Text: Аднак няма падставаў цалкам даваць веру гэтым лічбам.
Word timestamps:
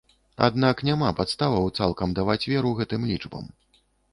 Аднак 0.45 0.81
няма 0.87 1.09
падставаў 1.19 1.69
цалкам 1.81 2.17
даваць 2.21 2.41
веру 2.55 2.75
гэтым 2.81 3.07
лічбам. 3.11 3.45